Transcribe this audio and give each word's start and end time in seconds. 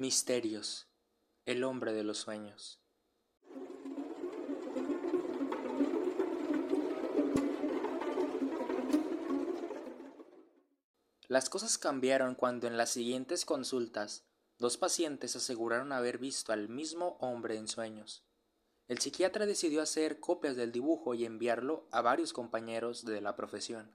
Misterios. 0.00 0.88
El 1.44 1.62
hombre 1.62 1.92
de 1.92 2.04
los 2.04 2.16
sueños. 2.16 2.80
Las 11.28 11.50
cosas 11.50 11.76
cambiaron 11.76 12.34
cuando 12.34 12.66
en 12.66 12.78
las 12.78 12.88
siguientes 12.88 13.44
consultas 13.44 14.24
dos 14.56 14.78
pacientes 14.78 15.36
aseguraron 15.36 15.92
haber 15.92 16.16
visto 16.16 16.54
al 16.54 16.70
mismo 16.70 17.18
hombre 17.20 17.58
en 17.58 17.68
sueños. 17.68 18.24
El 18.88 19.00
psiquiatra 19.00 19.44
decidió 19.44 19.82
hacer 19.82 20.18
copias 20.18 20.56
del 20.56 20.72
dibujo 20.72 21.12
y 21.12 21.26
enviarlo 21.26 21.86
a 21.90 22.00
varios 22.00 22.32
compañeros 22.32 23.04
de 23.04 23.20
la 23.20 23.36
profesión. 23.36 23.94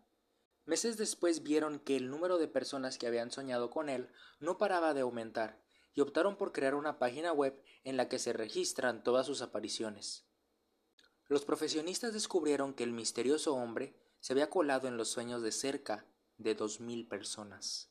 Meses 0.66 0.98
después 0.98 1.42
vieron 1.42 1.80
que 1.80 1.96
el 1.96 2.12
número 2.12 2.38
de 2.38 2.48
personas 2.48 3.00
que 3.00 3.08
habían 3.08 3.32
soñado 3.32 3.72
con 3.72 3.90
él 3.90 4.12
no 4.40 4.60
paraba 4.60 4.94
de 4.94 5.02
aumentar 5.02 5.65
y 5.96 6.02
optaron 6.02 6.36
por 6.36 6.52
crear 6.52 6.76
una 6.76 7.00
página 7.00 7.32
web 7.32 7.60
en 7.84 7.98
la 7.98 8.10
que 8.10 8.20
se 8.20 8.34
registran 8.34 9.04
todas 9.04 9.26
sus 9.26 9.42
apariciones. 9.42 10.28
Los 11.28 11.46
profesionistas 11.46 12.14
descubrieron 12.14 12.74
que 12.74 12.84
el 12.84 12.92
misterioso 12.92 13.56
hombre 13.56 13.98
se 14.20 14.34
había 14.34 14.50
colado 14.50 14.88
en 14.88 14.98
los 14.98 15.10
sueños 15.10 15.42
de 15.42 15.52
cerca 15.52 16.06
de 16.38 16.54
dos 16.54 16.82
mil 16.82 17.08
personas. 17.08 17.90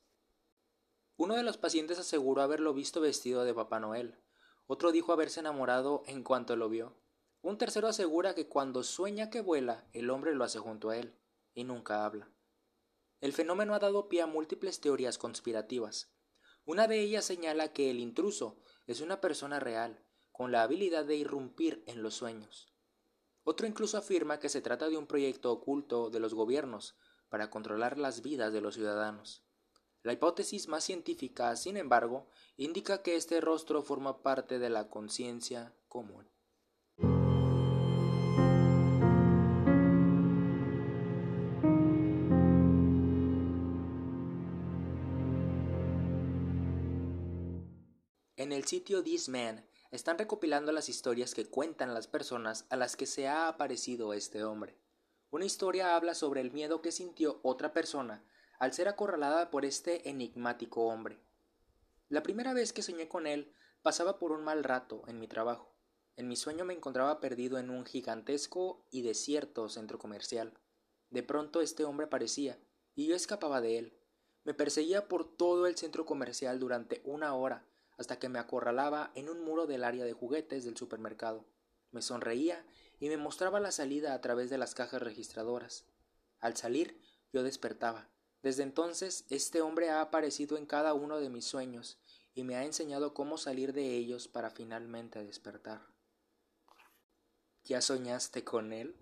Uno 1.17 1.35
de 1.35 1.43
los 1.43 1.57
pacientes 1.57 1.99
aseguró 1.99 2.43
haberlo 2.43 2.75
visto 2.75 3.01
vestido 3.01 3.45
de 3.45 3.55
Papá 3.55 3.81
Noel, 3.81 4.21
otro 4.67 4.93
dijo 4.93 5.13
haberse 5.13 5.41
enamorado 5.41 6.03
en 6.07 6.23
cuanto 6.23 6.57
lo 6.57 6.69
vio. 6.69 6.97
Un 7.41 7.59
tercero 7.59 7.89
asegura 7.89 8.35
que 8.35 8.49
cuando 8.49 8.83
sueña 8.83 9.31
que 9.31 9.41
vuela, 9.41 9.87
el 9.93 10.11
hombre 10.11 10.35
lo 10.35 10.45
hace 10.45 10.59
junto 10.59 10.91
a 10.91 10.97
él, 10.97 11.15
y 11.55 11.65
nunca 11.65 12.05
habla. 12.05 12.31
El 13.21 13.33
fenómeno 13.33 13.75
ha 13.75 13.79
dado 13.79 14.09
pie 14.09 14.23
a 14.23 14.27
múltiples 14.27 14.81
teorías 14.81 15.19
conspirativas, 15.19 16.11
una 16.67 16.87
de 16.87 17.01
ellas 17.01 17.25
señala 17.25 17.73
que 17.73 17.91
el 17.91 18.01
intruso 18.01 18.59
es 18.87 19.01
una 19.01 19.21
persona 19.21 19.61
real, 19.61 20.03
con 20.33 20.51
la 20.51 20.63
habilidad 20.63 21.05
de 21.05 21.17
irrumpir 21.17 21.85
en 21.87 22.03
los 22.03 22.15
sueños. 22.15 22.73
Otro 23.45 23.67
incluso 23.67 23.99
afirma 23.99 24.41
que 24.41 24.49
se 24.49 24.63
trata 24.63 24.89
de 24.89 24.97
un 24.97 25.07
proyecto 25.07 25.53
oculto 25.53 26.11
de 26.11 26.21
los 26.21 26.35
gobiernos 26.35 26.97
para 27.29 27.51
controlar 27.51 27.99
las 27.99 28.23
vidas 28.23 28.53
de 28.53 28.61
los 28.61 28.75
ciudadanos. 28.75 29.45
La 30.03 30.13
hipótesis 30.13 30.69
más 30.69 30.85
científica, 30.85 31.55
sin 31.57 31.77
embargo, 31.77 32.29
indica 32.57 33.03
que 33.03 33.17
este 33.17 33.41
rostro 33.41 33.83
forma 33.83 34.23
parte 34.23 34.59
de 34.59 34.71
la 34.71 34.89
conciencia 34.89 35.75
común. 35.89 36.34
En 48.37 48.51
el 48.51 48.65
sitio 48.65 49.01
This 49.05 49.29
Man 49.29 49.65
están 49.93 50.19
recopilando 50.19 50.73
las 50.73 50.89
historias 50.89 51.35
que 51.35 51.47
cuentan 51.47 51.95
las 51.95 52.09
personas 52.09 52.67
a 52.69 52.75
las 52.75 52.97
que 52.97 53.07
se 53.07 53.29
ha 53.29 53.47
aparecido 53.47 54.13
este 54.13 54.43
hombre. 54.43 54.77
Una 55.31 55.45
historia 55.45 55.95
habla 55.95 56.15
sobre 56.15 56.41
el 56.41 56.51
miedo 56.51 56.83
que 56.83 56.91
sintió 56.91 57.39
otra 57.45 57.73
persona 57.73 58.25
al 58.59 58.73
ser 58.73 58.89
acorralada 58.89 59.53
por 59.53 59.65
este 59.65 60.11
enigmático 60.11 60.89
hombre. 60.89 61.21
La 62.09 62.25
primera 62.25 62.55
vez 62.55 62.73
que 62.73 62.83
soñé 62.83 63.07
con 63.07 63.29
él 63.29 63.55
pasaba 63.83 64.19
por 64.19 64.33
un 64.33 64.43
mal 64.43 64.65
rato 64.65 65.05
en 65.07 65.21
mi 65.21 65.29
trabajo. 65.29 65.73
En 66.17 66.27
mi 66.27 66.35
sueño 66.35 66.65
me 66.65 66.75
encontraba 66.75 67.21
perdido 67.21 67.59
en 67.59 67.71
un 67.71 67.85
gigantesco 67.87 68.85
y 68.91 69.03
desierto 69.03 69.69
centro 69.69 70.01
comercial. 70.01 70.59
De 71.11 71.23
pronto 71.23 71.61
este 71.61 71.85
hombre 71.85 72.07
aparecía, 72.07 72.59
y 72.97 73.07
yo 73.07 73.15
escapaba 73.15 73.61
de 73.61 73.79
él. 73.79 73.97
Me 74.43 74.55
perseguía 74.55 75.07
por 75.07 75.37
todo 75.37 75.69
el 75.69 75.77
centro 75.77 76.05
comercial 76.05 76.59
durante 76.59 77.01
una 77.05 77.33
hora, 77.35 77.65
hasta 77.99 78.19
que 78.19 78.29
me 78.29 78.39
acorralaba 78.39 79.13
en 79.15 79.29
un 79.29 79.45
muro 79.45 79.67
del 79.67 79.85
área 79.85 80.05
de 80.05 80.13
juguetes 80.13 80.65
del 80.65 80.77
supermercado. 80.77 81.47
Me 81.91 82.03
sonreía 82.03 82.67
y 82.99 83.09
me 83.09 83.17
mostraba 83.17 83.61
la 83.61 83.73
salida 83.73 84.15
a 84.15 84.21
través 84.21 84.51
de 84.51 84.59
las 84.59 84.75
cajas 84.75 85.03
registradoras. 85.03 85.87
Al 86.41 86.57
salir, 86.57 87.01
yo 87.33 87.43
despertaba. 87.43 88.11
Desde 88.43 88.63
entonces, 88.63 89.25
este 89.31 89.63
hombre 89.63 89.91
ha 89.91 90.01
aparecido 90.01 90.57
en 90.57 90.67
cada 90.67 90.93
uno 90.95 91.19
de 91.19 91.31
mis 91.31 91.45
sueños 91.45 91.99
y 92.35 92.45
me 92.45 92.57
ha 92.57 92.65
enseñado 92.65 93.15
cómo 93.15 93.39
salir 93.39 93.73
de 93.73 93.97
ellos 93.97 94.29
para 94.29 94.51
finalmente 94.51 95.25
despertar. 95.25 95.81
¿Ya 97.65 97.81
soñaste 97.81 98.45
con 98.45 98.73
él? 98.73 98.95